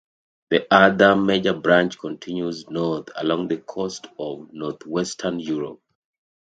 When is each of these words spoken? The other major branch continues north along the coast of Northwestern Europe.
The 0.49 0.65
other 0.73 1.15
major 1.15 1.53
branch 1.53 1.99
continues 1.99 2.67
north 2.71 3.09
along 3.15 3.49
the 3.49 3.57
coast 3.57 4.07
of 4.17 4.51
Northwestern 4.51 5.39
Europe. 5.39 5.79